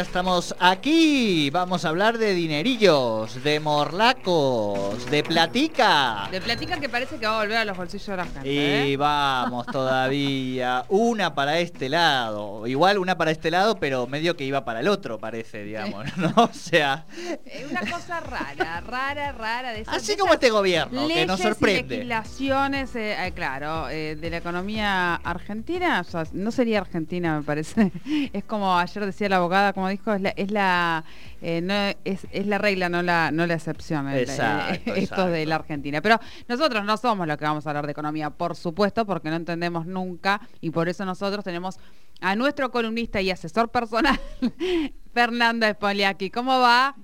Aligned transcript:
Ya 0.00 0.04
estamos 0.06 0.54
aquí. 0.58 1.50
Vamos 1.50 1.84
a 1.84 1.90
hablar 1.90 2.16
de 2.16 2.32
dinerillos, 2.32 3.44
de 3.44 3.60
morlacos, 3.60 5.04
de 5.10 5.22
platica. 5.22 6.26
De 6.32 6.40
platica 6.40 6.80
que 6.80 6.88
parece 6.88 7.18
que 7.18 7.26
va 7.26 7.36
a 7.36 7.40
volver 7.42 7.58
a 7.58 7.66
los 7.66 7.76
bolsillos 7.76 8.06
de 8.06 8.16
la 8.16 8.24
gente. 8.24 8.50
Y 8.50 8.92
¿eh? 8.94 8.96
vamos 8.96 9.66
todavía. 9.70 10.86
Una 10.88 11.34
para 11.34 11.58
este 11.58 11.90
lado. 11.90 12.66
Igual 12.66 12.96
una 12.96 13.18
para 13.18 13.30
este 13.30 13.50
lado, 13.50 13.78
pero 13.78 14.06
medio 14.06 14.38
que 14.38 14.44
iba 14.44 14.64
para 14.64 14.80
el 14.80 14.88
otro, 14.88 15.18
parece, 15.18 15.64
digamos. 15.64 16.06
¿no? 16.16 16.32
O 16.36 16.50
sea. 16.54 17.04
Es 17.44 17.70
una 17.70 17.80
cosa 17.82 18.20
rara, 18.20 18.80
rara, 18.80 19.32
rara. 19.32 19.72
De 19.72 19.82
esas- 19.82 19.96
Así 19.96 20.12
de 20.12 20.16
como 20.18 20.32
este 20.32 20.48
gobierno, 20.48 21.08
que 21.08 21.26
nos 21.26 21.38
leyes 21.38 21.40
y 21.40 21.42
sorprende. 21.42 21.94
legislaciones, 21.96 22.96
eh, 22.96 23.26
eh, 23.26 23.32
claro, 23.32 23.90
eh, 23.90 24.16
de 24.18 24.30
la 24.30 24.38
economía 24.38 25.16
argentina, 25.16 26.00
o 26.00 26.04
sea, 26.10 26.24
no 26.32 26.50
sería 26.52 26.78
Argentina, 26.80 27.36
me 27.36 27.42
parece. 27.44 27.92
Es 28.32 28.44
como 28.44 28.78
ayer 28.78 29.04
decía 29.04 29.28
la 29.28 29.36
abogada, 29.36 29.74
como 29.74 29.89
dijo, 29.90 30.12
es 30.12 30.20
la, 30.20 30.30
es 30.30 30.50
la, 30.50 31.04
eh, 31.42 31.60
no, 31.60 31.74
es, 32.04 32.26
es 32.30 32.46
la 32.46 32.58
regla, 32.58 32.88
no 32.88 33.02
la, 33.02 33.30
no 33.30 33.46
la 33.46 33.54
excepción. 33.54 34.08
Exacto, 34.08 34.74
eh, 34.74 34.82
esto 34.86 35.00
exacto. 35.00 35.26
de 35.26 35.46
la 35.46 35.56
Argentina. 35.56 36.00
Pero 36.00 36.18
nosotros 36.48 36.84
no 36.84 36.96
somos 36.96 37.26
los 37.26 37.36
que 37.36 37.44
vamos 37.44 37.66
a 37.66 37.70
hablar 37.70 37.86
de 37.86 37.92
economía, 37.92 38.30
por 38.30 38.56
supuesto, 38.56 39.04
porque 39.06 39.30
no 39.30 39.36
entendemos 39.36 39.86
nunca 39.86 40.40
y 40.60 40.70
por 40.70 40.88
eso 40.88 41.04
nosotros 41.04 41.44
tenemos 41.44 41.78
a 42.20 42.36
nuestro 42.36 42.70
columnista 42.70 43.20
y 43.20 43.30
asesor 43.30 43.70
personal, 43.70 44.18
Fernando 45.14 45.66
Spoliaki. 45.68 46.30
¿Cómo 46.30 46.58
va? 46.60 46.94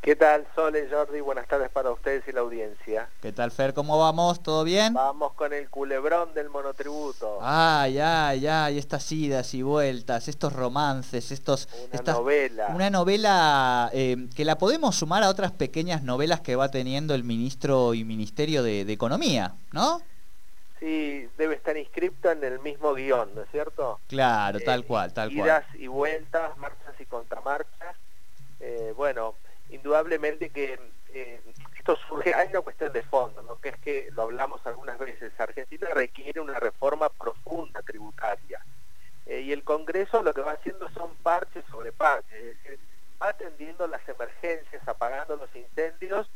¿Qué 0.00 0.16
tal, 0.16 0.46
Sole, 0.54 0.88
Jordi? 0.90 1.20
Buenas 1.20 1.46
tardes 1.46 1.68
para 1.70 1.90
ustedes 1.90 2.26
y 2.26 2.32
la 2.32 2.40
audiencia. 2.40 3.10
¿Qué 3.20 3.32
tal, 3.32 3.50
Fer? 3.50 3.74
¿Cómo 3.74 3.98
vamos? 3.98 4.42
¿Todo 4.42 4.64
bien? 4.64 4.94
Vamos 4.94 5.34
con 5.34 5.52
el 5.52 5.68
culebrón 5.68 6.32
del 6.32 6.48
monotributo. 6.48 7.38
Ay, 7.42 7.98
ay, 7.98 8.46
ay, 8.46 8.78
estas 8.78 9.12
idas 9.12 9.52
y 9.52 9.60
vueltas, 9.60 10.26
estos 10.28 10.54
romances, 10.54 11.30
estos... 11.30 11.68
Una 11.88 11.94
estas- 11.94 12.16
novela. 12.16 12.68
Una 12.74 12.88
novela 12.88 13.90
eh, 13.92 14.16
que 14.34 14.46
la 14.46 14.56
podemos 14.56 14.96
sumar 14.96 15.22
a 15.22 15.28
otras 15.28 15.52
pequeñas 15.52 16.02
novelas 16.02 16.40
que 16.40 16.56
va 16.56 16.70
teniendo 16.70 17.14
el 17.14 17.22
ministro 17.22 17.92
y 17.92 18.02
Ministerio 18.04 18.62
de, 18.62 18.86
de 18.86 18.92
Economía, 18.94 19.52
¿no? 19.72 20.00
Sí, 20.78 21.28
debe 21.36 21.56
estar 21.56 21.76
inscripto 21.76 22.30
en 22.30 22.42
el 22.42 22.58
mismo 22.60 22.94
guion, 22.94 23.34
¿no 23.34 23.42
es 23.42 23.50
cierto? 23.50 24.00
Claro, 24.08 24.60
tal 24.64 24.80
Eh, 24.80 24.84
cual, 24.86 25.12
tal 25.12 25.30
Idas 25.30 25.66
cual. 25.66 25.80
y 25.82 25.86
vueltas, 25.88 26.56
marchas 26.56 26.98
y 26.98 27.04
contramarchas. 27.04 27.96
Eh, 28.60 28.94
bueno, 28.96 29.34
indudablemente 29.70 30.50
que 30.50 30.78
eh, 31.12 31.40
esto 31.78 31.96
surge, 32.08 32.34
hay 32.34 32.48
una 32.48 32.60
cuestión 32.60 32.92
de 32.92 33.02
fondo, 33.02 33.42
¿no? 33.42 33.60
que 33.60 33.70
es 33.70 33.78
que 33.78 34.08
lo 34.12 34.22
hablamos 34.22 34.64
algunas 34.66 34.98
veces, 34.98 35.32
Argentina 35.38 35.88
requiere 35.94 36.40
una 36.40 36.58
reforma 36.58 37.08
profunda 37.08 37.82
tributaria. 37.82 38.60
Eh, 39.26 39.40
y 39.40 39.52
el 39.52 39.64
Congreso 39.64 40.22
lo 40.22 40.34
que 40.34 40.40
va 40.40 40.52
haciendo 40.52 40.88
son 40.90 41.14
parches 41.16 41.64
sobre 41.70 41.92
parches, 41.92 42.32
es 42.32 42.62
decir, 42.62 42.78
va 43.22 43.28
atendiendo 43.28 43.86
las 43.86 44.06
emergencias, 44.08 44.86
apagando 44.86 45.36
los 45.36 45.54
incendios, 45.54 46.28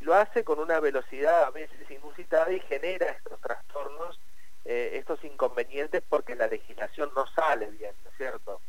lo 0.00 0.14
hace 0.14 0.44
con 0.44 0.58
una 0.58 0.80
velocidad 0.80 1.44
a 1.44 1.50
veces 1.50 1.90
inusitada 1.90 2.52
y 2.52 2.60
genera 2.60 3.06
estos 3.06 3.40
trastornos, 3.40 4.18
eh, 4.64 4.90
estos 4.94 5.22
inconvenientes 5.24 6.02
porque 6.08 6.34
la 6.34 6.46
legislación 6.46 7.10
no 7.14 7.26
sale 7.28 7.66
bien, 7.70 7.92
¿no 8.04 8.10
es 8.10 8.16
cierto? 8.16 8.60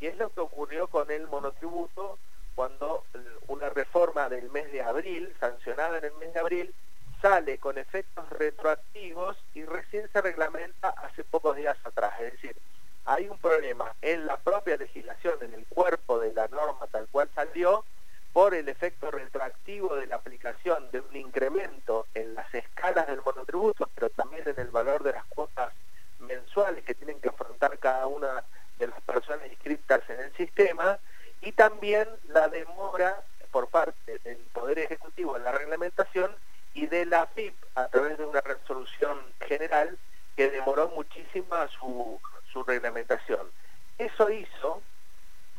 Y 0.00 0.06
es 0.06 0.16
lo 0.16 0.30
que 0.30 0.40
ocurrió 0.40 0.88
con 0.88 1.10
el 1.10 1.26
monotributo 1.26 2.18
cuando 2.58 3.04
eh, 3.14 3.18
una 3.46 3.70
reforma 3.70 4.28
del 4.28 4.50
mes 4.50 4.72
de 4.72 4.82
abril, 4.82 5.32
sancionada 5.38 5.98
en 5.98 6.06
el 6.06 6.14
mes 6.14 6.34
de 6.34 6.40
abril, 6.40 6.74
sale 7.22 7.58
con 7.58 7.78
efectos 7.78 8.28
retroactivos 8.30 9.36
y 9.54 9.64
recién 9.64 10.10
se 10.12 10.20
reglamenta 10.20 10.88
hace 10.88 11.22
pocos 11.22 11.54
días 11.54 11.76
atrás. 11.84 12.14
Es 12.18 12.32
decir, 12.32 12.56
hay 13.04 13.28
un 13.28 13.38
problema 13.38 13.94
en 14.02 14.26
la 14.26 14.38
propia 14.38 14.76
legislación, 14.76 15.34
en 15.42 15.54
el 15.54 15.66
cuerpo 15.66 16.18
de 16.18 16.32
la 16.32 16.48
norma 16.48 16.88
tal 16.90 17.06
cual 17.12 17.30
salió, 17.32 17.84
por 18.32 18.56
el 18.56 18.68
efecto 18.68 19.12
retroactivo 19.12 19.94
de 19.94 20.08
la 20.08 20.16
aplicación 20.16 20.90
de 20.90 20.98
un 20.98 21.14
incremento 21.14 22.06
en 22.12 22.34
las 22.34 22.52
escalas 22.52 23.06
del 23.06 23.22
monotributo, 23.24 23.88
pero 23.94 24.10
también 24.10 24.42
en 24.48 24.58
el 24.58 24.70
valor 24.70 25.04
de 25.04 25.12
las 25.12 25.24
cuotas 25.26 25.72
mensuales 26.18 26.82
que 26.82 26.96
tienen 26.96 27.20
que 27.20 27.28
afrontar 27.28 27.78
cada 27.78 28.08
una 28.08 28.42
de 28.80 28.88
las 28.88 29.00
personas 29.02 29.46
inscritas 29.46 30.02
en 30.10 30.18
el 30.18 30.32
sistema, 30.34 30.98
y 31.40 31.52
también 31.52 32.08
la 32.28 32.48
demora 32.48 33.22
por 33.50 33.68
parte 33.68 34.18
del 34.24 34.38
Poder 34.52 34.78
Ejecutivo 34.78 35.36
en 35.36 35.44
la 35.44 35.52
reglamentación 35.52 36.34
y 36.74 36.86
de 36.86 37.06
la 37.06 37.26
FIP 37.26 37.54
a 37.74 37.88
través 37.88 38.18
de 38.18 38.24
una 38.24 38.40
resolución 38.40 39.18
general 39.40 39.98
que 40.36 40.50
demoró 40.50 40.88
muchísimo 40.88 41.56
su, 41.78 42.20
su 42.52 42.62
reglamentación. 42.78 43.50
Eso 43.98 44.30
hizo 44.30 44.82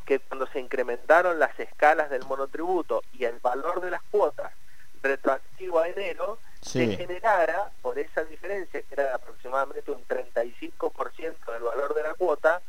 que 0.06 0.18
cuando 0.18 0.46
se 0.48 0.60
incrementaron 0.60 1.38
las 1.38 1.58
escalas 1.60 2.10
del 2.10 2.24
monotributo 2.24 3.02
y 3.12 3.24
el 3.24 3.38
valor 3.38 3.80
de 3.80 3.90
las 3.90 4.02
cuotas 4.10 4.52
retroactivo 5.02 5.78
a 5.80 5.88
enero, 5.88 6.38
Sí. 6.62 6.86
se 6.90 6.96
generara, 6.98 7.70
por 7.80 7.98
esa 7.98 8.22
diferencia, 8.24 8.82
que 8.82 8.92
era 8.94 9.14
aproximadamente 9.14 9.90
un 9.90 10.04
35% 10.06 11.52
del 11.52 11.62
valor 11.62 11.94
de 11.94 12.02
la 12.02 12.12
cuota, 12.14 12.60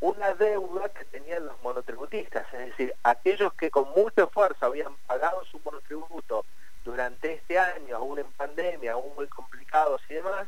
una 0.00 0.34
deuda 0.34 0.88
que 0.90 1.04
tenían 1.06 1.46
los 1.46 1.60
monotributistas, 1.62 2.46
es 2.54 2.66
decir, 2.68 2.94
aquellos 3.02 3.52
que 3.54 3.70
con 3.72 3.90
mucho 3.90 4.22
esfuerzo 4.24 4.66
habían 4.66 4.94
pagado 5.08 5.44
su 5.46 5.58
monotributo 5.64 6.44
durante 6.84 7.34
este 7.34 7.58
año, 7.58 7.96
aún 7.96 8.20
en 8.20 8.30
pandemia, 8.32 8.92
aún 8.92 9.12
muy 9.16 9.26
complicados 9.26 10.00
y 10.08 10.14
demás, 10.14 10.46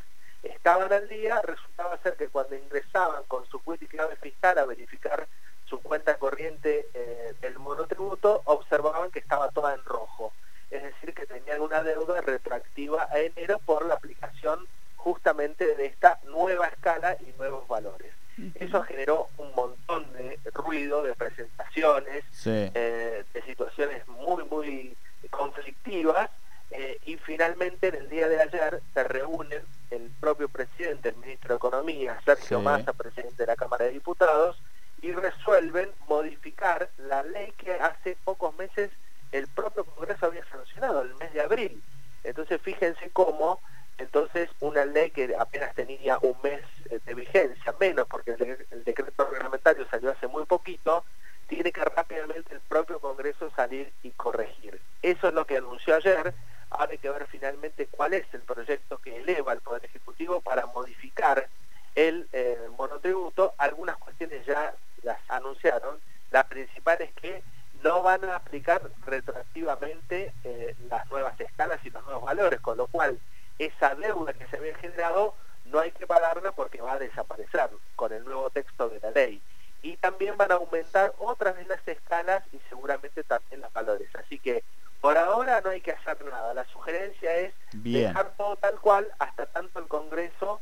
estaban 0.63 0.93
al 0.93 1.09
día, 1.09 1.41
resultaba 1.41 1.97
ser 1.97 2.15
que 2.15 2.29
cuando 2.29 2.55
ingresaban 2.55 3.23
con 3.27 3.45
su 3.47 3.61
cuenta 3.61 3.83
y 3.83 3.87
clave 3.89 4.15
fiscal 4.15 4.57
a 4.57 4.65
verificar 4.65 5.27
su 5.65 5.81
cuenta 5.81 6.15
corriente 6.17 6.87
eh, 6.93 7.33
del 7.41 7.59
monotributo, 7.59 8.41
observaban 8.45 9.11
que 9.11 9.19
estaba 9.19 9.49
toda 9.49 9.73
en 9.73 9.83
rojo. 9.83 10.31
Es 10.71 10.81
decir, 10.81 11.13
que 11.13 11.25
tenían 11.25 11.59
una 11.59 11.83
deuda 11.83 12.21
retroactiva 12.21 13.09
a 13.11 13.19
enero 13.19 13.59
por 13.65 13.85
la 13.85 13.95
aplicación 13.95 14.65
justamente 14.95 15.75
de 15.75 15.85
esta 15.87 16.19
nueva 16.27 16.67
escala 16.67 17.17
y 17.19 17.33
nuevos 17.37 17.67
valores. 17.67 18.13
Eso 18.55 18.81
generó 18.83 19.27
un 19.37 19.53
montón 19.55 20.11
de 20.13 20.39
ruido, 20.53 21.03
de 21.03 21.13
presentaciones, 21.13 22.23
Sí. 22.31 22.71
eh, 22.73 23.25
de 23.33 23.41
situaciones 23.41 24.07
muy, 24.07 24.45
muy 24.45 24.95
conflictivas 25.29 26.29
eh, 26.71 26.97
y 27.05 27.17
finalmente 27.17 27.89
en 27.89 27.95
el 27.95 28.09
día 28.09 28.27
de 28.27 28.41
ayer 28.41 28.81
se 28.95 29.03
reúnen 29.03 29.61
el 29.91 30.09
propio 30.19 30.49
presidente, 30.49 31.09
el 31.09 31.17
ministro 31.17 31.53
de 31.53 31.59
Economía, 31.83 32.19
Sergio 32.25 32.59
Sí. 32.59 32.63
Massa, 32.63 32.93
presidente 32.93 33.43
de 33.43 33.47
la 33.47 33.55
Cámara 33.55 33.85
de 33.85 33.91
Diputados, 33.91 34.61
y 35.01 35.11
resuelven 35.11 35.91
modificar 36.07 36.89
la 36.97 37.23
ley 37.23 37.51
que 37.57 37.73
hace 37.73 38.17
pocos 38.23 38.55
meses 38.55 38.89
el 39.33 39.47
propio 39.47 39.83
Congreso 39.85 40.27
había 40.27 40.45
sancionado, 40.45 41.01
el 41.01 41.13
mes 41.15 41.33
de 41.33 41.41
abril. 41.41 41.83
Entonces 42.23 42.61
fíjense 42.61 43.09
cómo 43.11 43.61
entonces 43.97 44.49
una 44.61 44.85
ley 44.85 45.11
que 45.11 45.35
apenas 45.37 45.73
tenía 45.75 46.17
un 46.21 46.35
mes 46.41 46.61
eh, 46.89 46.99
de 47.05 47.13
vigencia, 47.13 47.75
menos 47.79 48.07
porque 48.07 48.31
el, 48.31 48.37
de- 48.37 48.67
el 48.71 48.83
decreto 48.85 49.25
reglamentario 49.25 49.85
salió 49.89 50.11
hace 50.11 50.27
muy 50.27 50.45
poquito, 50.45 51.03
tiene 51.47 51.71
que 51.71 51.83
rápidamente 51.83 52.53
el 52.53 52.61
propio 52.61 52.99
Congreso 53.01 53.51
salir 53.55 53.91
y 54.03 54.11
corregir. 54.11 54.79
Eso 55.01 55.27
es 55.27 55.33
lo 55.33 55.45
que 55.45 55.57
anunció 55.57 55.95
ayer. 55.95 56.33
Ahora 56.69 56.91
hay 56.91 56.97
que 56.97 57.09
ver 57.09 57.27
finalmente 57.27 57.87
cuál 57.87 58.13
es 58.13 58.25
el 58.33 58.41
proyecto 58.41 58.97
que 58.99 59.17
eleva 59.17 59.51
al 59.51 59.59
Poder 59.61 59.83
Ejecutivo 59.85 60.41
para 60.41 60.65
modificar 60.67 61.47
el 61.95 62.27
eh, 62.33 62.57
monotributo. 62.77 63.53
Algunas 63.57 63.97
cuestiones 63.97 64.45
ya 64.45 64.73
las 65.03 65.19
anunciaron. 65.29 65.99
La 66.31 66.47
principal 66.47 67.01
es 67.01 67.13
que 67.13 67.43
no 67.83 68.01
van 68.01 68.23
a 68.25 68.37
aplicar 68.37 68.81
retroactivamente 69.05 70.33
eh, 70.43 70.75
las 70.89 71.09
nuevas 71.11 71.39
escalas 71.39 71.79
y 71.83 71.89
los 71.89 72.03
nuevos 72.05 72.23
valores, 72.23 72.59
con 72.61 72.77
lo 72.77 72.87
cual 72.87 73.19
esa 73.59 73.93
deuda 73.95 74.33
que 74.33 74.47
se 74.47 74.57
había 74.57 74.75
generado 74.77 75.35
no 75.65 75.79
hay 75.79 75.91
que 75.91 76.07
pagarla 76.07 76.51
porque 76.51 76.81
va 76.81 76.93
a 76.93 76.99
desaparecer 76.99 77.69
con 77.95 78.11
el 78.13 78.23
nuevo 78.23 78.49
texto 78.49 78.89
de 78.89 78.99
la 78.99 79.11
ley. 79.11 79.41
Y 79.81 79.97
también 79.97 80.37
van 80.37 80.51
a 80.51 80.55
aumentar 80.55 81.13
otras 81.17 81.57
de 81.57 81.65
las 81.65 81.85
escalas 81.87 82.43
y 82.53 82.59
seguramente 82.69 83.23
también 83.23 83.61
los 83.61 83.73
valores. 83.73 84.07
Así 84.15 84.39
que 84.39 84.63
por 85.01 85.17
ahora 85.17 85.59
no 85.61 85.71
hay 85.71 85.81
que 85.81 85.91
hacer 85.91 86.23
nada. 86.23 86.53
La 86.53 86.63
sugerencia 86.65 87.35
es 87.35 87.53
Bien. 87.73 88.07
dejar 88.07 88.31
todo 88.37 88.55
tal 88.55 88.79
cual 88.79 89.11
hasta 89.19 89.45
tanto 89.47 89.79
el 89.79 89.87
Congreso 89.87 90.61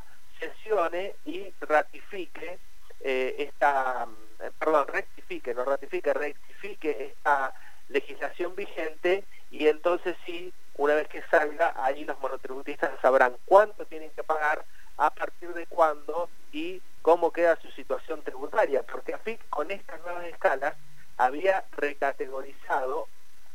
y 1.26 1.54
ratifique 1.62 2.60
eh, 3.02 3.36
esta, 3.40 4.08
eh, 4.40 4.52
perdón, 4.58 4.88
rectifique, 4.88 5.54
no 5.54 5.66
ratifique, 5.66 6.14
rectifique 6.14 7.14
esta 7.14 7.54
legislación 7.90 8.56
vigente 8.56 9.26
y 9.50 9.68
entonces 9.68 10.16
sí, 10.26 10.54
una 10.76 10.96
vez 10.96 11.08
que 11.10 11.22
salga, 11.24 11.74
ahí 11.78 12.06
los 12.06 12.20
monotributistas 12.20 12.92
sabrán 13.02 13.36
cuánto 13.46 13.86
tienen 13.86 14.12
que 14.12 14.24
pagar, 14.24 14.66
a 14.98 15.10
partir 15.10 15.54
de 15.54 15.66
cuándo 15.66 16.30
y 16.52 16.82
cómo 17.02 17.32
queda 17.32 17.56
su 17.56 17.72
situación 17.72 18.22
tributaria, 18.22 18.84
porque 18.84 19.14
AFIC 19.14 19.50
con 19.50 19.72
estas 19.72 20.00
nuevas 20.02 20.26
escalas 20.26 20.76
había 21.18 21.66
recategorizado 21.72 23.08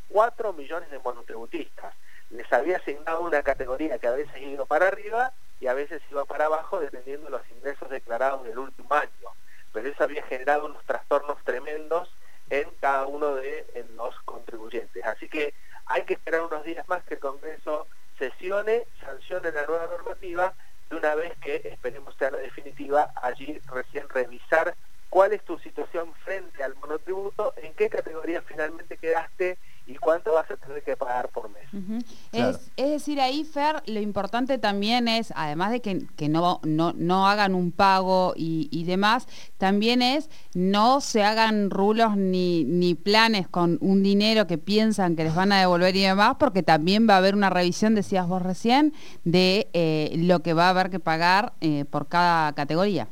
4 0.09 0.53
millones 0.55 0.91
de 0.91 0.99
monotributistas. 0.99 1.95
Les 2.31 2.53
había 2.53 2.79
asignado 2.79 3.21
una 3.21 3.43
categoría 3.43 3.99
que 3.99 4.09
a 4.09 4.13
veces 4.13 4.37
iba 4.43 4.65
para 4.65 4.89
arriba 4.89 5.33
y 5.61 5.67
a 5.67 5.75
veces 5.75 6.03
iba 6.11 6.25
para 6.25 6.47
abajo 6.47 6.81
dependiendo 6.81 7.27
de 7.27 7.39
los 7.39 7.51
ingresos 7.51 7.89
declarados 7.91 8.45
del 8.45 8.59
último 8.59 8.93
año. 8.95 9.11
Pero 9.73 9.89
eso 9.89 10.05
había 10.05 10.23
generado 10.25 10.67
unos 10.67 10.85
trastornos 10.85 11.43
tremendos 11.45 12.09
de 13.35 13.87
los 13.97 14.15
contribuyentes. 14.25 15.05
Así 15.05 15.29
que 15.29 15.55
hay 15.87 16.03
que 16.03 16.15
esperar 16.15 16.43
unos 16.43 16.65
días 16.65 16.87
más 16.89 17.03
que 17.05 17.15
el 17.15 17.21
Congreso 17.21 17.87
sesione, 18.19 18.87
sancione 19.01 19.53
la 19.53 19.67
nueva 19.67 19.87
normativa, 19.87 20.55
de 20.91 20.97
una 20.97 21.15
vez 21.15 21.33
que 21.39 21.57
esperemos 21.65 22.15
sea 22.17 22.31
la 22.31 22.39
definitiva, 22.39 23.13
allí 23.21 23.61
recién 23.67 24.09
revisar 24.09 24.75
cuál 25.11 25.33
es 25.33 25.43
tu 25.45 25.59
situación 25.59 26.13
frente 26.25 26.63
al 26.63 26.75
monotributo, 26.77 27.55
en 27.57 27.75
qué 27.75 27.89
categoría 27.89 28.43
finalmente 28.43 28.97
quedaste 28.97 29.59
y 29.87 29.97
cuánto 29.97 30.33
vas 30.33 30.51
a 30.51 30.57
tener 30.57 30.83
que 30.83 30.97
pagar 30.97 31.29
por 31.29 31.49
mes. 31.51 31.69
es, 32.77 33.03
decir, 33.17 33.23
ahí, 33.23 33.45
Fer, 33.45 33.83
lo 33.87 34.01
importante 34.01 34.59
también 34.59 35.09
es, 35.09 35.33
además 35.37 35.71
de 35.71 35.81
que, 35.81 36.29
no, 36.29 36.61
no, 36.65 37.27
hagan 37.27 37.55
un 37.55 37.73
pago 37.73 38.35
y, 38.37 38.85
demás, 38.85 39.27
también 39.59 40.03
es 40.03 40.29
no 40.55 41.01
se 41.01 41.25
hagan 41.25 41.71
rulos 41.71 42.17
ni, 42.17 42.65
ni 42.65 42.95
planes 42.95 43.49
con 43.49 43.79
un 43.81 44.03
dinero 44.03 44.47
que 44.47 44.59
piensan 44.59 45.17
que 45.17 45.25
les 45.25 45.35
van 45.35 45.53
a 45.53 45.61
devolver 45.61 45.97
y 45.97 46.03
demás, 46.03 46.37
porque 46.39 46.63
también 46.63 47.09
va 47.09 47.15
a 47.15 47.19
haber 47.19 47.35
una 47.35 47.51
revisión, 47.51 47.95
decías 47.95 48.27
vos 48.27 48.43
recién, 48.43 48.93
de 49.25 49.69
eh, 49.73 50.15
lo 50.17 50.41
que 50.41 50.55
va 50.55 50.67
a 50.67 50.71
haber 50.71 50.91
que 50.91 51.01
pagar 51.01 51.55
eh, 51.61 51.85
por 51.91 52.09
cada 52.09 52.53
categoría. 52.53 53.09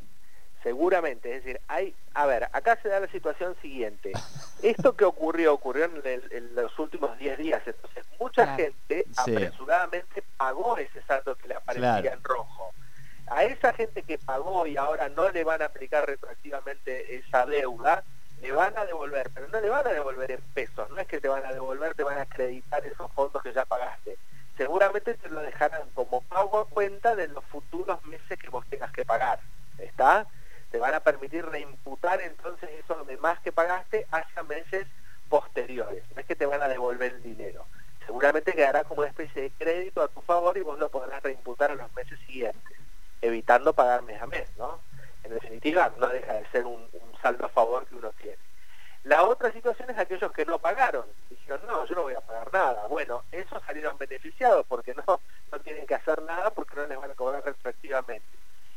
Seguramente, 0.65 1.29
es 1.29 1.43
decir, 1.43 1.61
hay, 1.67 1.93
a 2.15 2.25
ver, 2.25 2.49
acá 2.51 2.75
se 2.81 2.89
da 2.89 2.99
la 2.99 3.07
situación 3.09 3.55
siguiente. 3.61 4.13
Esto 4.63 4.95
que 4.95 5.05
ocurrió, 5.05 5.53
ocurrió 5.53 5.85
en, 5.85 6.55
los 6.55 6.79
últimos 6.79 7.15
10 7.19 7.37
días, 7.37 7.61
entonces 7.67 8.03
mucha 8.19 8.55
gente 8.55 9.05
apresuradamente 9.15 10.23
pagó 10.35 10.75
ese 10.79 11.03
saldo 11.03 11.35
que 11.35 11.49
le 11.49 11.53
aparecía 11.53 12.13
en 12.13 12.23
rojo. 12.23 12.73
A 13.27 13.43
esa 13.43 13.73
gente 13.73 14.01
que 14.01 14.17
pagó 14.17 14.65
y 14.65 14.75
ahora 14.75 15.07
no 15.09 15.29
le 15.29 15.43
van 15.43 15.61
a 15.61 15.65
aplicar 15.65 16.07
retroactivamente 16.07 17.15
esa 17.15 17.45
deuda, 17.45 18.03
le 18.41 18.51
van 18.51 18.75
a 18.75 18.85
devolver, 18.85 19.29
pero 19.35 19.47
no 19.49 19.61
le 19.61 19.69
van 19.69 19.85
a 19.85 19.91
devolver 19.91 20.31
en 20.31 20.41
pesos, 20.55 20.89
no 20.89 20.97
es 20.97 21.05
que 21.05 21.21
te 21.21 21.27
van 21.27 21.45
a 21.45 21.53
devolver, 21.53 21.93
te 21.93 22.01
van 22.01 22.17
a 22.17 22.21
acreditar 22.23 22.83
esos 22.87 23.11
fondos 23.11 23.43
que 23.43 23.53
ya 23.53 23.65
pagaste. 23.65 24.17
Seguramente 24.57 25.13
te 25.13 25.29
lo 25.29 25.41
dejarán 25.41 25.87
como 25.93 26.21
pago 26.21 26.57
a 26.57 26.67
cuenta 26.67 27.15
de 27.15 27.27
los 27.27 27.43
futuros 27.45 28.03
meses 28.05 28.39
que 28.39 28.49
vos 28.49 28.65
tengas 28.67 28.91
que 28.91 29.05
pagar. 29.05 29.39
¿Está? 29.77 30.25
Te 30.75 30.81
van 30.81 30.93
a 30.93 30.99
permitir 30.99 31.45
reimputar 31.45 32.19
entonces 32.19 32.69
eso 32.83 33.05
demás 33.05 33.39
que 33.39 33.53
pagaste 33.53 34.05
hacia 34.11 34.43
meses 34.43 34.85
posteriores. 35.29 36.03
No 36.13 36.19
es 36.19 36.27
que 36.27 36.35
te 36.35 36.45
van 36.45 36.61
a 36.61 36.67
devolver 36.67 37.13
el 37.13 37.23
dinero. 37.23 37.65
Seguramente 38.05 38.51
quedará 38.51 38.83
como 38.83 38.99
una 38.99 39.09
especie 39.09 39.43
de 39.43 39.51
crédito 39.51 40.01
a 40.01 40.09
tu 40.09 40.19
favor 40.19 40.57
y 40.57 40.63
vos 40.63 40.77
lo 40.77 40.89
podrás 40.89 41.23
reimputar 41.23 41.71
a 41.71 41.75
los 41.75 41.93
meses 41.93 42.19
siguientes, 42.27 42.77
evitando 43.21 43.71
pagar 43.71 44.01
mes 44.01 44.21
a 44.21 44.27
mes, 44.27 44.49
¿no? 44.57 44.81
En 45.23 45.33
definitiva, 45.35 45.93
no 45.97 46.09
deja 46.09 46.33
de 46.33 46.45
ser 46.47 46.65
un, 46.65 46.85
saldo 47.21 47.45
a 47.45 47.49
favor 47.49 47.85
que 47.85 47.95
uno 47.95 48.11
tiene. 48.21 48.37
La 49.05 49.23
otra 49.23 49.53
situación 49.53 49.89
es 49.91 49.97
aquellos 49.97 50.33
que 50.33 50.45
no 50.45 50.59
pagaron. 50.59 51.05
Dijeron, 51.29 51.61
no, 51.67 51.85
yo 51.85 51.95
no 51.95 52.01
voy 52.01 52.15
a 52.15 52.19
pagar 52.19 52.51
nada. 52.51 52.85
Bueno, 52.87 53.23
esos 53.31 53.63
salieron 53.63 53.97
beneficiados 53.97 54.65
porque 54.67 54.93
no, 54.93 55.21
no 55.53 55.59
tienen 55.61 55.87
que 55.87 55.95
hacer 55.95 56.21
nada 56.23 56.49
porque 56.49 56.75
no 56.75 56.85
les 56.85 56.99
van 56.99 57.11
a 57.11 57.15
cobrar 57.15 57.45
retroactivamente. 57.45 58.34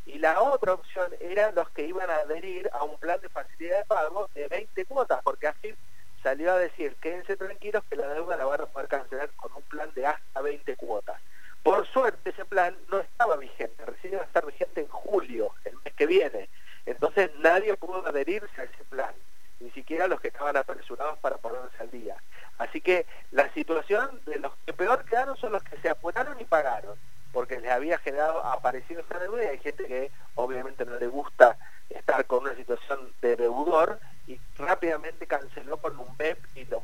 Y 0.08 0.18
la 0.18 0.40
otra 0.40 0.72
opción 0.72 1.12
eran 1.20 1.54
los 1.54 1.68
que 1.70 1.82
iban 1.86 2.08
a 2.08 2.16
adherir 2.16 2.70
a 2.72 2.82
un 2.82 2.96
plan 2.98 3.20
de 3.20 3.28
facilidad 3.28 3.80
de 3.80 3.84
pago 3.84 4.30
de 4.34 4.48
20 4.48 4.86
cuotas, 4.86 5.20
porque 5.22 5.48
así 5.48 5.74
salió 6.22 6.54
a 6.54 6.58
decir, 6.58 6.96
quédense 6.96 7.36
tranquilos 7.36 7.84
que 7.90 7.96
la 7.96 8.08
deuda 8.14 8.38
la 8.38 8.46
van 8.46 8.62
a 8.62 8.66
poder 8.66 8.88
cancelar 8.88 9.28
con 9.36 9.52
un 9.52 9.62
plan 9.64 9.92
de 9.94 10.06
hasta 10.06 10.40
20 10.40 10.76
cuotas. 10.76 11.20
Por 11.62 11.86
suerte 11.88 12.30
ese 12.30 12.46
plan 12.46 12.74
no 12.90 13.00
estaba 13.00 13.36
vigente, 13.36 13.84
recién 13.84 14.14
iba 14.14 14.22
a 14.22 14.24
estar 14.24 14.46
vigente 14.46 14.80
en 14.80 14.88
julio, 14.88 15.52
el 15.66 15.74
mes 15.84 15.92
que 15.94 16.06
viene. 16.06 16.48
Entonces 16.86 17.30
nadie 17.40 17.76
pudo 17.76 18.06
adherirse 18.06 18.62
a 18.62 18.64
ese 18.64 18.84
plan, 18.84 19.14
ni 19.60 19.70
siquiera 19.72 20.08
los 20.08 20.22
que 20.22 20.28
estaban 20.28 20.56
apresurados 20.56 21.18
para 21.18 21.36
ponerse 21.36 21.76
al 21.80 21.90
día. 21.90 22.16
Así 22.56 22.80
que 22.80 23.04
la 23.30 23.52
situación 23.52 24.22
de 24.24 24.38
los 24.38 24.54
que 24.64 24.72
peor 24.72 25.04
quedaron 25.04 25.36
son 25.36 25.52
los 25.52 25.62
que 25.64 25.76
se 25.82 25.90
apuraron 25.90 26.40
y 26.40 26.44
pagaron 26.44 26.98
porque 27.38 27.60
les 27.60 27.70
había 27.70 27.98
generado, 27.98 28.44
aparecido 28.44 29.00
esa 29.00 29.16
deuda 29.20 29.44
y 29.44 29.46
hay 29.46 29.58
gente 29.58 29.86
que 29.86 30.10
obviamente 30.34 30.84
no 30.84 30.98
le 30.98 31.06
gusta 31.06 31.56
estar 31.88 32.24
con 32.26 32.42
una 32.42 32.56
situación 32.56 33.12
de 33.22 33.36
deudor 33.36 34.00
y 34.26 34.40
rápidamente 34.56 35.24
canceló 35.28 35.76
con 35.76 35.96
un 36.00 36.16
BEP 36.16 36.36
y 36.56 36.64
lo, 36.64 36.82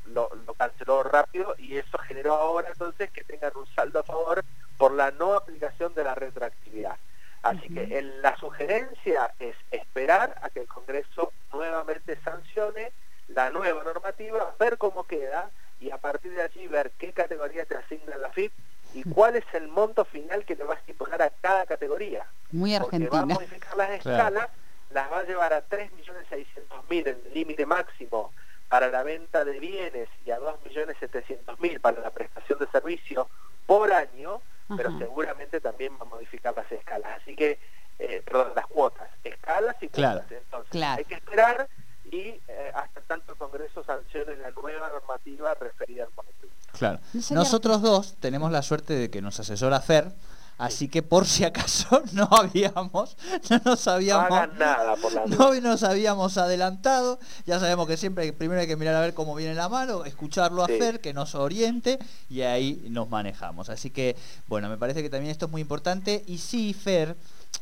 canceló 0.57 1.03
rápido 1.03 1.57
y 1.59 1.77
eso 1.77 1.99
generó 1.99 2.35
ahora 2.35 2.69
entonces 2.69 3.11
que 3.11 3.25
tengan 3.25 3.51
un 3.57 3.67
saldo 3.75 3.99
a 3.99 4.05
favor 4.05 4.45
por 4.79 4.93
la 4.93 5.11
no 5.11 5.35
aplicación 5.35 5.93
de 5.93 6.05
la 6.05 6.15
retroactividad. 6.15 6.99
Así 7.43 7.69
que 7.75 8.01
la 8.23 8.37
sugerencia 8.37 9.35
es 9.41 9.57
esperar 9.73 10.37
a 10.41 10.51
que 10.51 10.61
el 10.61 10.69
Congreso 10.69 11.33
nuevamente 11.53 12.17
sancione 12.23 12.93
la 13.27 13.51
nueva 13.51 13.83
normativa, 13.83 14.55
ver 14.61 14.79
cómo 14.79 15.03
queda 15.03 15.51
y 15.81 15.91
a 15.91 15.99
partir 15.99 16.33
de 16.33 16.43
allí 16.43 16.69
ver 16.69 16.93
qué 16.97 17.13
categoría 17.13 17.65
te 17.65 17.75
asigna 17.75 18.17
la 18.19 18.31
FIP 18.31 18.53
y 18.95 19.03
cuál 19.03 19.37
es 19.37 19.45
el 19.53 19.69
monto 19.69 20.05
final 20.05 20.45
que 20.45 20.55
le 20.55 20.65
va 20.65 20.75
a 20.75 20.77
estipular 20.79 21.21
a 21.21 21.31
cada 21.31 21.67
categoría. 21.67 22.27
Muy 22.53 22.75
argentina. 22.75 23.11
Porque 23.11 23.17
va 23.17 23.23
a 23.23 23.27
modificar 23.27 23.77
las 23.77 23.91
escalas, 23.91 24.49
las 24.91 25.13
va 25.13 25.19
a 25.19 25.25
llevar 25.25 25.53
a 25.53 25.69
3.600.000 25.69 27.07
el 27.09 27.35
límite 27.35 27.67
máximo 27.67 28.33
para 28.69 28.89
la 28.89 29.03
venta 29.03 29.45
de 29.45 29.59
bienes 29.59 30.09
y 30.25 30.31
a 30.31 30.39
2.700.000 30.39 31.81
para 31.81 32.01
la 32.01 32.11
prestación 32.11 32.59
de 32.61 32.67
servicios 32.69 33.27
por 33.67 33.93
año, 33.93 34.41
pero 34.77 34.97
seguramente 34.99 35.61
también 35.61 35.95
va 35.95 36.03
a 36.03 36.09
modificar 36.09 36.55
las 36.57 36.71
escalas. 36.71 37.21
Así 37.21 37.35
que, 37.35 37.59
eh, 37.99 38.23
perdón, 38.25 38.53
las 38.55 38.67
cuotas, 38.67 39.09
escalas 39.25 39.77
y 39.81 39.89
cuotas. 39.89 40.31
Entonces, 40.31 40.83
hay 40.83 41.05
que 41.05 41.15
esperar 41.15 41.69
y 42.11 42.19
eh, 42.19 42.41
hasta 42.75 43.01
tanto 43.03 43.33
el 43.33 43.39
Congreso 43.39 43.85
sancione 43.85 44.37
la 44.37 44.51
nueva 44.51 44.89
normativa 44.89 45.55
referida 45.55 46.05
al 46.05 46.11
monotributo. 46.17 46.55
Claro. 46.79 46.99
Nosotros 47.31 47.83
dos 47.83 48.15
tenemos 48.21 48.51
la 48.53 48.63
suerte 48.63 48.95
de 48.95 49.11
que 49.11 49.23
nos 49.23 49.39
asesora 49.41 49.81
Fer, 49.81 50.13
Así 50.57 50.89
que 50.89 51.03
por 51.03 51.27
si 51.27 51.45
acaso 51.45 52.03
no 52.13 52.29
habíamos, 52.31 53.17
no 53.51 53.61
nos 53.65 53.89
habíamos, 53.89 54.31
nada 54.57 54.95
por 54.97 55.13
la 55.13 55.27
no 55.27 55.55
nos 55.61 55.83
habíamos 55.83 56.39
adelantado. 56.39 57.19
Ya 57.45 57.59
sabemos 57.59 57.89
que 57.89 57.97
siempre 57.97 58.33
primero 58.33 58.61
hay 58.61 58.69
que 58.69 58.77
mirar 58.77 58.95
a 58.95 59.01
ver 59.01 59.15
cómo 59.15 59.35
viene 59.35 59.55
la 59.55 59.69
mano, 59.69 60.05
escucharlo 60.05 60.63
a 60.63 60.69
Fer, 60.69 61.01
que 61.01 61.13
nos 61.13 61.35
oriente 61.35 61.99
y 62.31 62.43
ahí 62.43 62.87
nos 62.89 63.09
manejamos. 63.09 63.69
Así 63.69 63.91
que 63.91 64.17
bueno, 64.47 64.69
me 64.69 64.79
parece 64.79 65.03
que 65.03 65.11
también 65.11 65.33
esto 65.33 65.47
es 65.47 65.53
muy 65.53 65.61
importante 65.61 66.23
y 66.27 66.39
sí, 66.39 66.73
Fer 66.73 67.17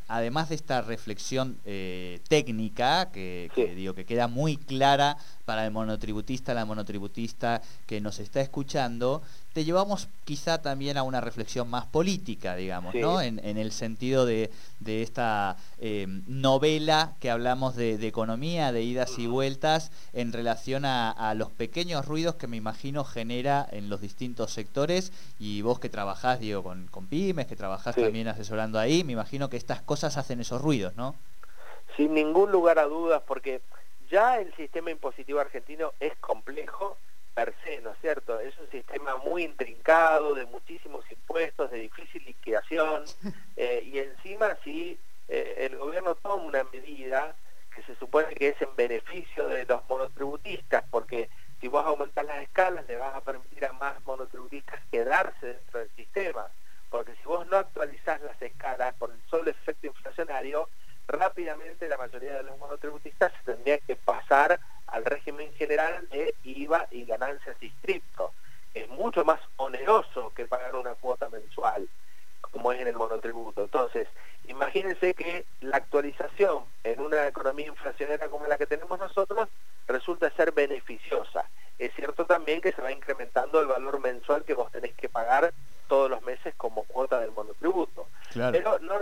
además 0.09 0.49
de 0.49 0.55
esta 0.55 0.83
reflexión 0.83 1.59
eh, 1.65 2.21
técnica, 2.29 3.11
que, 3.11 3.51
digo 3.77 3.95
que 3.95 4.05
queda 4.05 4.29
muy 4.29 4.57
clara 4.57 5.17
para 5.45 5.65
el 5.65 5.73
monotributista, 5.73 6.55
la 6.55 6.65
monotributista 6.65 7.63
que 7.87 8.01
nos 8.01 8.19
está 8.19 8.41
escuchando, 8.41 9.23
te 9.53 9.65
llevamos 9.65 10.09
quizá 10.25 10.63
también 10.63 10.97
a 10.97 11.03
una 11.03 11.21
reflexión 11.21 11.69
más 11.69 11.85
política, 11.87 12.57
digamos, 12.57 12.95
¿no? 12.95 13.21
En, 13.21 13.39
el 13.43 13.73
sentido 13.73 14.25
de, 14.25 14.51
esta 14.87 15.57
eh, 15.79 16.07
novela 16.27 17.15
que 17.21 17.31
hablamos 17.31 17.77
de, 17.77 17.95
economía, 18.07 18.73
de 18.73 18.83
idas 18.83 19.19
y 19.19 19.27
vueltas, 19.27 19.91
en 20.13 20.33
relación 20.33 20.85
a, 20.85 21.35
los 21.35 21.51
pequeños 21.51 22.07
ruidos 22.07 22.37
que 22.37 22.47
me 22.47 22.57
imagino 22.57 23.05
genera 23.05 23.67
en 23.71 23.89
los 23.89 24.01
distintos 24.01 24.53
sectores. 24.53 25.13
Y 25.39 25.63
vos 25.63 25.79
que 25.79 25.89
trabajás, 25.89 26.41
digo, 26.41 26.63
con, 26.63 26.89
pymes, 27.09 27.47
que 27.47 27.57
trabajás 27.57 27.97
también 27.97 28.29
asesorando 28.29 28.79
ahí, 28.79 29.05
me 29.05 29.13
imagino 29.13 29.51
que 29.51 29.57
estas 29.57 29.83
cosas 29.83 30.02
hacen 30.05 30.41
esos 30.41 30.61
ruidos, 30.61 30.97
¿no? 30.97 31.15
Sin 31.97 32.15
ningún 32.15 32.51
lugar 32.51 32.79
a 32.79 32.85
dudas, 32.85 33.23
porque 33.27 33.61
ya 34.11 34.39
el 34.39 34.55
sistema 34.57 34.91
impositivo 34.91 35.41
argentino 35.41 35.93
es 36.01 36.17
complejo 36.17 36.97
per 37.35 37.55
se, 37.65 37.81
¿no 37.81 37.93
es 37.93 37.99
cierto? 38.01 38.39
Es 38.41 38.57
un 38.59 38.71
sistema 38.71 39.17
muy 39.17 39.45
intrincado, 39.45 40.35
de 40.35 40.45
muchísimos 40.47 41.05
impuestos, 41.11 41.71
de 41.71 41.79
difícil 41.79 42.23
liquidación, 42.25 43.05
eh, 43.57 43.83
y 43.85 43.99
encima 43.99 44.57
si 44.65 44.99
eh, 45.29 45.69
el 45.71 45.79
gobierno 45.79 46.15
toma 46.17 46.35
una 46.35 46.65
medida 46.65 47.35
que 47.75 47.83
se 47.85 47.95
supone 47.97 48.35
que 48.35 48.49
es 48.49 48.61
en 48.61 48.75
beneficio 48.77 49.49
de 49.49 49.65
los 49.65 49.83
monotributistas, 49.89 50.85
porque 50.91 51.31
si 51.61 51.69
vos 51.69 51.85
aumentás 51.87 52.27
las 52.27 52.43
escalas 52.43 52.87
le 52.87 52.97
vas 52.97 53.15
a 53.15 53.21
permitir 53.21 53.65
a 53.65 53.73
más 53.73 53.95
monotributistas 54.05 54.81
quedarse 54.91 55.47
dentro 55.47 55.81
del 55.81 55.91
sistema, 55.97 56.49
porque 56.91 57.15
si 57.15 57.23
vos 57.25 57.47
no 57.47 57.57
actualizás 57.57 58.21
las 58.21 58.41
escalas 58.43 58.95
por 58.97 59.11
el 59.11 59.21
solo 59.31 59.51
efecto 59.51 59.92
rápidamente 61.07 61.89
la 61.89 61.97
mayoría 61.97 62.35
de 62.35 62.43
los 62.43 62.59
monotributistas 62.59 63.33
se 63.33 63.53
tendrían 63.53 63.81
que 63.87 63.97
pasar 63.97 64.59
al 64.87 65.05
régimen 65.05 65.53
general 65.55 66.09
de 66.11 66.35
IVA 66.45 66.87
y 66.91 67.05
ganancias 67.05 67.59
distrito. 67.61 68.33
Es 68.75 68.89
mucho 68.89 69.25
más 69.25 69.41
oneroso 69.57 70.33
que 70.35 70.47
pagar 70.47 70.75
una 70.75 70.95
cuota 70.95 71.29
mensual, 71.29 71.89
como 72.41 72.73
es 72.73 72.81
en 72.81 72.89
el 72.89 72.97
monotributo. 72.97 73.63
Entonces, 73.63 74.09
imagínense 74.49 75.15
que 75.15 75.45
la 75.61 75.77
actualización 75.79 76.65
en 76.85 77.01
una 77.01 77.27
economía 77.27 77.67
inflacionera 77.67 78.29
como 78.29 78.47
la 78.47 78.59
que 78.59 78.67
tenemos 78.67 78.99
nosotros 78.99 79.49
resulta 79.87 80.31
ser 80.31 80.53
beneficiosa. 80.53 81.45
Es 81.79 81.93
cierto 81.95 82.25
también 82.27 82.61
que 82.61 82.73
se 82.73 82.83
va 82.83 82.93
incrementando 82.93 83.61
el 83.61 83.67
valor 83.67 84.01
mensual 84.01 84.45
que 84.45 84.55
vos 84.55 84.71
tenés 84.71 84.95
que 84.95 85.09
pagar 85.09 85.53
todos 85.89 86.09
los 86.09 86.23
meses 86.23 86.55
como 86.57 86.85
cuota 86.85 87.21
del 87.21 87.33
monotributo. 87.33 88.09
Pero 88.35 88.79
no, 88.79 88.99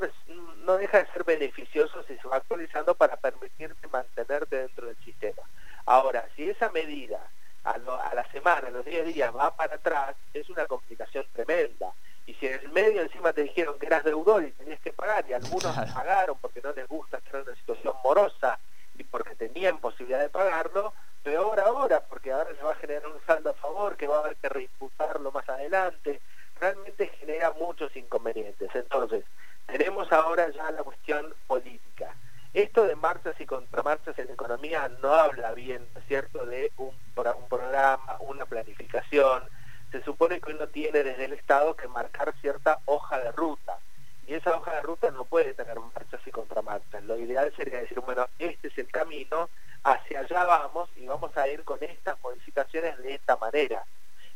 no 0.71 0.79
deja 0.79 0.99
de 0.99 1.13
ser 1.13 1.25
beneficioso 1.25 2.03
si 2.05 2.17
se 2.17 2.29
va 2.29 2.37
actualizando 2.37 2.95
para 2.95 3.17
permitirte 3.17 3.89
mantenerte 3.89 4.57
dentro 4.57 4.87
del 4.87 4.97
sistema. 5.05 5.43
Ahora, 5.85 6.29
si 6.37 6.49
esa 6.49 6.71
medida 6.71 7.21
a, 7.65 7.75
en 7.75 8.75
los 8.75 8.85
10 8.85 9.13
días 9.13 9.35
va 9.35 9.55
para 9.57 9.75
atrás, 9.75 10.15
es 10.33 10.49
una 10.49 10.67
complicación 10.67 11.27
tremenda. 11.33 11.93
Y 12.27 12.35
si 12.35 12.47
en 12.47 12.61
el 12.61 12.69
medio 12.69 13.03
encima 13.03 13.33
te 13.33 13.43
dijeron 13.43 13.79
que 13.81 13.87
eras 13.87 14.05
deudor 14.05 14.45
y 14.45 14.53
tenías 14.53 14.79
que 14.81 14.93
pagar, 14.93 15.25
y 15.29 15.33
algunos 15.33 15.75
pagaron 15.93 16.39
porque 16.41 16.61
no 16.63 16.73
les 16.73 16.87
gusta 16.87 17.19
estar 17.19 17.41
en 17.41 17.49
una 17.49 17.57
situación 17.57 17.95
morosa 18.05 18.59
y 18.97 19.03
porque 19.03 19.35
tenían 19.35 19.79
posibilidad 19.79 20.21
de 20.21 20.29
pagarlo, 20.29 20.93
peor 21.25 21.59
ahora, 21.59 22.01
porque 22.01 22.31
ahora 22.31 22.55
se 22.55 22.63
va 22.63 22.73
a 22.73 22.77
generar 22.77 23.09
un 23.09 23.21
saldo 23.27 23.51
a 23.51 23.55
favor 23.55 23.97
que 23.97 24.07
va 24.07 24.19
a 24.19 24.21
haber 24.21 24.37
que 24.37 24.49
reimputarlo 24.49 25.33
más 25.33 25.49
adelante. 25.49 26.21
Realmente 26.61 27.09
genera 27.19 27.51
muchos 27.53 27.97
inconvenientes. 27.97 28.71
Entonces, 28.75 29.25
tenemos 29.71 30.11
ahora 30.13 30.49
ya 30.51 30.71
la 30.71 30.83
cuestión 30.83 31.35
política. 31.47 32.15
Esto 32.53 32.85
de 32.85 32.97
marchas 32.97 33.41
y 33.41 33.47
contramarchas 33.47 34.19
en 34.19 34.31
economía 34.31 34.91
no 35.01 35.15
habla 35.15 35.53
bien, 35.53 35.87
¿cierto?, 36.09 36.45
de 36.47 36.73
un, 36.77 36.89
un 36.89 37.49
programa, 37.49 38.17
una 38.21 38.45
planificación. 38.47 39.45
Se 39.93 40.03
supone 40.03 40.41
que 40.41 40.53
uno 40.53 40.67
tiene 40.69 41.05
desde 41.05 41.27
el 41.27 41.33
Estado 41.35 41.77
que 41.77 41.87
marcar 41.87 42.35
cierta 42.41 42.81
hoja 42.87 43.21
de 43.21 43.31
ruta. 43.33 43.79
Y 44.27 44.35
esa 44.35 44.57
hoja 44.57 44.75
de 44.75 44.83
ruta 44.83 45.11
no 45.11 45.25
puede 45.25 45.55
tener 45.55 45.79
marchas 45.79 46.21
y 46.27 46.31
contramarchas. 46.31 47.05
Lo 47.05 47.17
ideal 47.17 47.53
sería 47.57 47.81
decir, 47.81 48.01
bueno, 48.01 48.29
este 48.39 48.69
es 48.69 48.79
el 48.79 48.89
camino, 48.91 49.49
hacia 49.85 50.21
allá 50.21 50.45
vamos 50.45 50.91
y 50.97 51.07
vamos 51.07 51.37
a 51.37 51.49
ir 51.49 51.63
con 51.65 51.83
estas 51.83 52.21
modificaciones 52.23 52.99
de 52.99 53.15
esta 53.15 53.37
manera. 53.37 53.85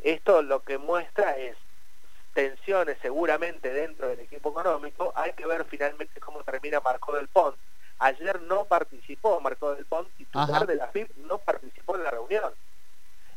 Esto 0.03 0.43
lo 0.43 0.63
que 0.63 0.79
muestra 0.79 1.37
es 1.37 1.57
tensiones 2.35 2.99
seguramente 3.01 3.73
dentro 3.73 4.09
del 4.09 4.21
equipo 4.21 4.51
económico, 4.51 5.13
hay 5.17 5.33
que 5.33 5.47
ver 5.47 5.65
finalmente 5.65 6.21
cómo 6.21 6.43
termina 6.43 6.81
Marco 6.81 7.15
del 7.15 7.29
Pont. 7.29 7.57
Ayer 8.01 8.43
no 8.43 8.65
participó 8.65 9.41
Marco 9.41 9.75
del 9.75 9.87
Pont, 9.87 10.09
titular 10.17 10.67
de 10.67 10.75
la 10.75 10.89
FIP, 10.89 11.17
no 11.17 11.39
participó 11.39 11.97
en 11.97 12.03
la 12.03 12.11
reunión. 12.11 12.53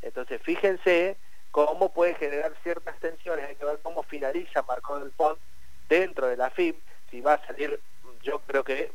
Entonces 0.01 0.41
fíjense 0.41 1.17
cómo 1.51 1.93
puede 1.93 2.15
generar 2.15 2.53
ciertas 2.63 2.99
tensiones, 2.99 3.47
hay 3.47 3.55
que 3.55 3.65
ver 3.65 3.79
cómo 3.81 4.03
finaliza 4.03 4.63
Marco 4.63 4.99
del 4.99 5.11
Pont 5.11 5.39
dentro 5.87 6.27
de 6.27 6.37
la 6.37 6.49
FIP, 6.49 6.77
si 7.09 7.21
va 7.21 7.35
a 7.35 7.45
salir, 7.45 7.79
yo 8.23 8.39
creo 8.39 8.63
que 8.63 8.91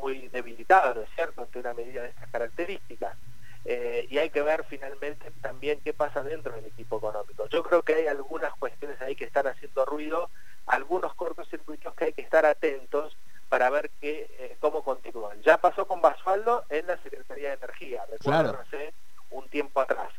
muy 0.00 0.28
debilitado, 0.28 0.94
¿no 0.94 1.02
es 1.02 1.10
cierto?, 1.14 1.42
ante 1.42 1.58
una 1.58 1.74
medida 1.74 2.02
de 2.02 2.08
estas 2.08 2.30
características. 2.30 3.16
Eh, 3.64 4.06
y 4.08 4.16
hay 4.18 4.30
que 4.30 4.40
ver 4.40 4.64
finalmente 4.64 5.30
también 5.42 5.80
qué 5.84 5.92
pasa 5.92 6.22
dentro 6.22 6.54
del 6.54 6.66
equipo 6.66 6.96
económico. 6.96 7.46
Yo 7.48 7.62
creo 7.62 7.82
que 7.82 7.94
hay 7.94 8.06
algunas 8.06 8.54
cuestiones 8.54 9.00
ahí 9.02 9.14
que 9.14 9.24
están 9.24 9.46
haciendo 9.46 9.84
ruido, 9.84 10.30
algunos 10.66 11.14
cortocircuitos 11.14 11.94
que 11.94 12.06
hay 12.06 12.12
que 12.12 12.22
estar 12.22 12.46
atentos 12.46 13.16
para 13.50 13.68
ver 13.68 13.90
qué, 14.00 14.30
eh, 14.38 14.56
cómo 14.60 14.82
continúan. 14.82 15.42
Ya 15.42 15.58
pasó 15.58 15.86
con 15.86 16.00
Basualdo 16.00 16.64
en 16.70 16.86
la 16.86 16.96
Secretaría 17.02 17.50
de 17.50 17.56
Energía, 17.56 18.04
recuerdo 18.10 18.58
hace 18.60 18.94
un 19.30 19.46
tiempo 19.48 19.80
atrás. 19.80 20.10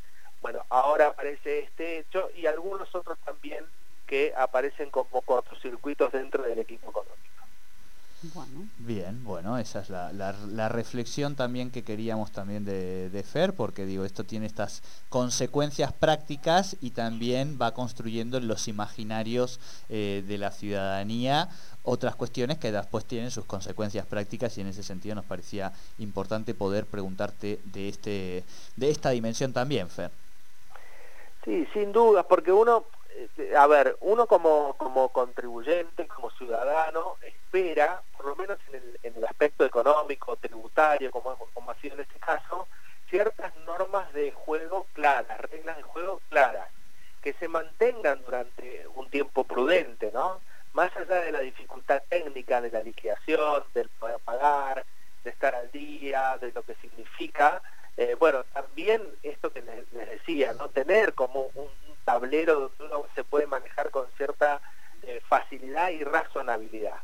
Bueno, 0.41 0.63
ahora 0.69 1.07
aparece 1.07 1.59
este 1.59 2.00
hecho 2.00 2.29
y 2.35 2.45
algunos 2.45 2.93
otros 2.93 3.17
también 3.25 3.65
que 4.05 4.33
aparecen 4.35 4.89
como 4.89 5.21
cortocircuitos 5.21 6.11
dentro 6.11 6.43
del 6.43 6.59
equipo 6.59 6.89
económico. 6.89 7.21
Bien, 8.77 9.23
bueno, 9.23 9.57
esa 9.57 9.79
es 9.79 9.89
la, 10.62 10.70
reflexión 10.70 11.36
también 11.36 11.72
que 11.72 11.84
queríamos 11.84 12.32
también 12.32 12.65
de, 12.65 13.10
de, 13.10 13.24
Fer, 13.24 13.53
porque 13.53 13.86
digo, 13.86 14.06
esto 14.06 14.24
tiene 14.24 14.46
estas 14.46 14.84
consecuencias 15.10 15.94
prácticas 15.94 16.77
y 16.82 16.91
también 16.91 17.58
va 17.62 17.74
construyendo 17.74 18.38
en 18.38 18.48
los 18.48 18.68
imaginarios 18.68 19.60
eh, 19.89 20.24
de 20.27 20.38
la 20.38 20.51
ciudadanía 20.51 21.50
otras 21.84 22.15
cuestiones 22.15 22.58
que 22.58 22.72
después 22.72 23.06
tienen 23.06 23.32
sus 23.32 23.46
consecuencias 23.46 24.06
prácticas 24.06 24.58
y 24.58 24.62
en 24.62 24.68
ese 24.68 24.84
sentido 24.84 25.15
nos 25.15 25.25
parecía 25.25 25.72
importante 25.98 26.53
poder 26.53 26.86
preguntarte 26.86 27.60
de, 27.65 27.89
este, 27.89 28.44
de 28.75 28.89
esta 28.89 29.10
dimensión 29.10 29.53
también, 29.53 29.89
Fer. 29.89 30.12
Sí, 31.44 31.68
sin 31.74 31.91
dudas, 31.91 32.25
porque 32.30 32.51
uno, 32.51 32.86
a 33.58 33.68
ver, 33.68 33.98
uno 34.01 34.27
como, 34.27 34.75
como 34.77 35.10
contribuyente, 35.10 36.08
como 36.08 36.32
ciudadano, 36.32 37.18
espera, 37.22 38.01
por 38.15 38.27
lo 38.27 38.36
menos 38.36 38.58
en 38.72 39.15
el, 39.15 39.25
aspecto 39.25 39.65
económico, 39.65 40.36
tributario, 40.38 41.12
como, 41.12 41.36
como 41.53 41.72
ha 41.72 41.75
sido 41.75 41.96
en 41.96 42.01
este 42.01 42.20
caso, 42.20 42.68
ciertas 43.10 43.56
normas 43.65 44.12
de 44.13 44.32
juego 44.32 44.88
claras, 44.94 45.39
reglas 45.41 45.77
de 45.77 45.84
juego 45.84 46.22
claras, 46.30 46.70
que 47.22 47.34
se 47.34 47.48
mantengan 47.48 48.24
durante 48.24 48.88
un 48.96 49.10
tiempo 49.10 49.44
prudente, 49.44 50.12
¿no? 50.13 50.39
Más 50.74 50.96
allá 50.96 51.22
de 51.22 51.32
la 51.34 51.41
dificultad 51.41 52.01
técnica 52.08 52.62
de 52.62 52.72
la 52.72 52.82
liquidación, 52.82 53.63
del 53.74 53.89
poder 53.89 54.20
pagar, 54.20 54.86
de 55.24 55.30
estar 55.30 55.53
al 55.53 55.70
día, 55.72 56.38
de 56.39 56.51
lo 56.53 56.63
que 56.63 56.75
significa, 56.75 57.62
eh, 57.98 58.15
bueno, 58.18 58.46
también 58.53 59.03
esto 59.22 59.51
que 59.51 59.62
les, 59.62 59.91
decía, 59.91 60.53
¿no? 60.53 60.70
Tener 60.70 61.13
como 61.13 61.51
un, 61.56 61.70
tablero 62.03 62.72
donde 62.80 62.84
uno 62.86 63.06
se 63.13 63.24
puede 63.24 63.46
manejar 63.46 63.91
con 63.91 64.08
cierta 64.18 64.60
eh, 65.03 65.22
facilidad 65.27 65.89
y 65.89 66.03
razonabilidad 66.03 66.98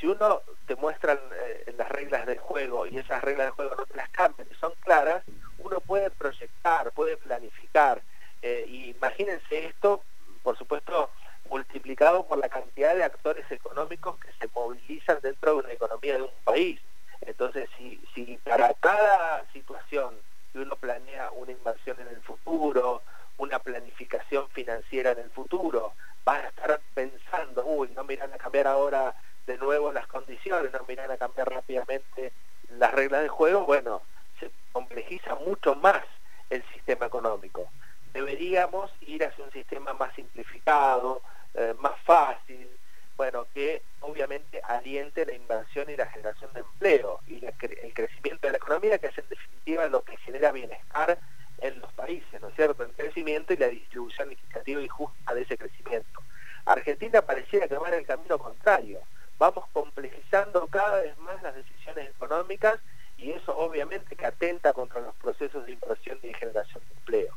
si 0.00 0.06
uno 0.18 0.42
te 0.66 0.74
muestra 0.76 1.12
eh, 1.12 1.74
las 1.76 1.88
reglas 1.88 2.26
del 2.26 2.38
juego 2.38 2.86
y 2.86 2.98
esas 2.98 3.22
reglas 3.22 3.46
del 3.46 3.54
juego 3.54 3.76
no 3.76 3.86
te 3.86 3.96
las 3.96 4.08
cambian 4.10 4.48
son 4.60 4.72
claras, 4.80 5.22
uno 5.58 5.80
puede 5.80 6.10
proyectar, 6.10 6.90
puede 6.92 7.16
planificar. 7.16 8.02
Eh, 8.42 8.64
imagínense 8.68 9.66
esto, 9.66 10.02
por 10.42 10.56
supuesto, 10.58 11.10
multiplicado 11.48 12.26
por 12.26 12.38
la 12.38 12.48
cantidad 12.48 12.94
de 12.94 13.04
actores 13.04 13.50
económicos 13.50 14.18
que 14.18 14.32
se 14.40 14.48
movilizan 14.54 15.18
dentro 15.22 15.52
de 15.52 15.58
una 15.58 15.72
economía 15.72 16.16
de 16.16 16.22
un 16.22 16.30
país. 16.44 16.80
Entonces, 17.20 17.68
si, 17.76 18.00
si 18.14 18.38
para 18.44 18.74
cada 18.74 19.44
situación 19.52 20.14
que 20.52 20.60
uno 20.60 20.76
planea 20.76 21.30
una 21.32 21.52
inversión 21.52 21.96
en 22.00 22.08
el 22.08 22.20
futuro, 22.22 23.02
una 23.38 23.58
planificación 23.58 24.48
financiera 24.50 25.12
en 25.12 25.20
el 25.20 25.30
futuro, 25.30 25.92
va 26.26 26.36
a 26.36 26.48
estar 26.48 26.80
pensando, 26.94 27.64
uy, 27.64 27.88
no 27.94 28.04
miran 28.04 28.32
a 28.32 28.38
cambiar 28.38 28.66
ahora 28.66 29.14
de 29.48 29.56
nuevo 29.56 29.90
las 29.90 30.06
condiciones, 30.06 30.70
no 30.72 30.84
miran 30.86 31.10
a 31.10 31.16
cambiar 31.16 31.50
rápidamente 31.50 32.32
las 32.76 32.92
reglas 32.92 33.22
de 33.22 33.28
juego, 33.28 33.64
bueno, 33.64 34.02
se 34.38 34.50
complejiza 34.72 35.34
mucho 35.36 35.74
más 35.74 36.04
el 36.50 36.62
sistema 36.74 37.06
económico. 37.06 37.66
Deberíamos 38.12 38.92
ir 39.00 39.24
hacia 39.24 39.42
un 39.42 39.50
sistema 39.50 39.94
más 39.94 40.14
simplificado, 40.14 41.22
eh, 41.54 41.74
más 41.78 41.98
fácil, 42.04 42.68
bueno, 43.16 43.46
que 43.54 43.82
obviamente 44.00 44.60
aliente 44.62 45.24
la 45.24 45.32
inversión 45.32 45.88
y 45.88 45.96
la 45.96 46.06
generación 46.06 46.52
de 46.52 46.60
empleo 46.60 47.20
y 47.26 47.42
el 47.44 47.94
crecimiento 47.94 48.46
de 48.46 48.52
la 48.52 48.58
economía, 48.58 48.98
que 48.98 49.06
es 49.06 49.18
en 49.18 49.28
definitiva 49.30 49.86
lo 49.86 50.02
que 50.02 50.16
genera 50.18 50.52
bienestar 50.52 51.18
en 51.60 51.80
los 51.80 51.90
países, 51.94 52.40
¿no 52.40 52.48
es 52.48 52.54
cierto? 52.54 52.84
El 52.84 52.92
crecimiento 52.92 53.54
y 53.54 53.56
la 53.56 53.68
distribución 53.68 54.30
equitativa 54.30 54.82
y 54.82 54.88
justa 54.88 55.34
de 55.34 55.42
ese 55.42 55.56
crecimiento. 55.56 56.20
Argentina 56.66 57.22
pareciera 57.22 57.66
que 57.66 57.78
va 57.78 57.88
en 57.88 57.94
el 57.94 58.06
camino 58.06 58.38
contrario 58.38 59.00
vamos 59.38 59.64
complejizando 59.72 60.66
cada 60.66 61.02
vez 61.02 61.16
más 61.18 61.42
las 61.42 61.54
decisiones 61.54 62.10
económicas 62.10 62.80
y 63.16 63.30
eso 63.30 63.56
obviamente 63.56 64.16
que 64.16 64.26
atenta 64.26 64.72
contra 64.72 65.00
los 65.00 65.14
procesos 65.16 65.66
de 65.66 65.72
inversión 65.72 66.18
y 66.22 66.28
de 66.28 66.34
generación 66.34 66.82
de 66.88 66.94
empleo. 66.94 67.34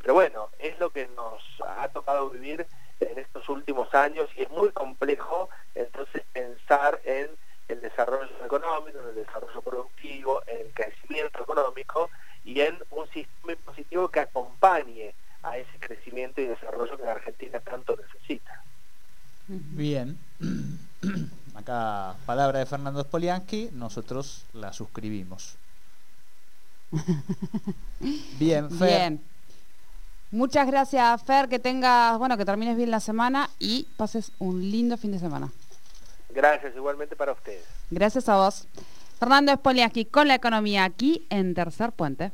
Pero 0.00 0.14
bueno, 0.14 0.48
es 0.58 0.78
lo 0.78 0.90
que 0.90 1.08
nos 1.08 1.42
ha 1.66 1.88
tocado 1.88 2.30
vivir 2.30 2.66
en 3.00 3.18
estos 3.18 3.48
últimos 3.48 3.92
años 3.94 4.28
y 4.36 4.42
es 4.42 4.50
muy 4.50 4.70
complejo 4.70 5.48
entonces 5.74 6.22
pensar 6.32 7.00
en 7.04 7.30
el 7.68 7.80
desarrollo 7.80 8.44
económico, 8.44 8.98
en 8.98 9.08
el 9.08 9.14
desarrollo 9.14 9.62
productivo, 9.62 10.42
en 10.46 10.66
el 10.66 10.72
crecimiento 10.72 11.42
económico 11.42 12.10
y 12.44 12.60
en 12.60 12.78
un 12.90 13.08
sistema 13.10 13.54
positivo 13.64 14.08
que 14.08 14.20
acompañe 14.20 15.14
a 15.42 15.56
ese 15.56 15.78
crecimiento 15.78 16.40
y 16.40 16.46
desarrollo 16.46 16.96
que 16.96 17.04
la 17.04 17.12
Argentina 17.12 17.60
tanto 17.60 17.96
necesita. 17.96 18.62
Bien. 19.46 20.18
Acá, 21.60 22.16
palabra 22.24 22.58
de 22.58 22.64
Fernando 22.64 23.02
Spoliansky, 23.02 23.68
nosotros 23.74 24.46
la 24.54 24.72
suscribimos. 24.72 25.58
bien, 28.38 28.70
Fer. 28.70 28.88
Bien. 28.88 29.22
Muchas 30.30 30.66
gracias, 30.66 31.22
Fer, 31.22 31.50
que 31.50 31.58
tengas, 31.58 32.16
bueno, 32.18 32.38
que 32.38 32.46
termines 32.46 32.78
bien 32.78 32.90
la 32.90 33.00
semana 33.00 33.50
y 33.58 33.86
pases 33.98 34.32
un 34.38 34.70
lindo 34.70 34.96
fin 34.96 35.12
de 35.12 35.18
semana. 35.18 35.52
Gracias, 36.30 36.74
igualmente 36.74 37.14
para 37.14 37.32
ustedes. 37.32 37.66
Gracias 37.90 38.30
a 38.30 38.36
vos. 38.36 38.66
Fernando 39.18 39.52
Spoliansky 39.52 40.06
con 40.06 40.28
la 40.28 40.36
economía 40.36 40.84
aquí 40.84 41.26
en 41.28 41.52
Tercer 41.52 41.92
Puente. 41.92 42.32